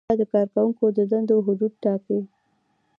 [0.07, 2.19] دا د کارکوونکو د دندو حدود ټاکي.